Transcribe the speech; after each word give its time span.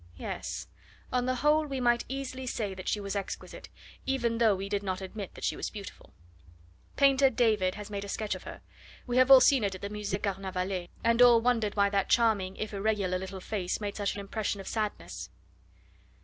Yes! 0.17 0.67
on 1.13 1.27
the 1.27 1.35
whole 1.35 1.67
we 1.67 1.79
might 1.79 2.05
easily 2.09 2.47
say 2.47 2.73
that 2.73 2.87
she 2.89 2.99
was 2.99 3.15
exquisite, 3.15 3.69
even 4.07 4.39
though 4.39 4.55
we 4.55 4.67
did 4.67 4.81
not 4.81 4.99
admit 4.99 5.35
that 5.35 5.43
she 5.43 5.55
was 5.55 5.69
beautiful. 5.69 6.11
Painter 6.95 7.29
David 7.29 7.75
has 7.75 7.91
made 7.91 8.03
a 8.03 8.09
sketch 8.09 8.33
of 8.33 8.41
her; 8.41 8.61
we 9.05 9.17
have 9.17 9.29
all 9.29 9.41
seen 9.41 9.63
it 9.63 9.75
at 9.75 9.81
the 9.81 9.91
Musee 9.91 10.17
Carnavalet, 10.17 10.89
and 11.03 11.21
all 11.21 11.39
wondered 11.39 11.75
why 11.75 11.87
that 11.87 12.09
charming, 12.09 12.57
if 12.57 12.73
irregular, 12.73 13.19
little 13.19 13.39
face 13.39 13.79
made 13.79 13.95
such 13.95 14.15
an 14.15 14.19
impression 14.21 14.59
of 14.59 14.67
sadness. 14.67 15.29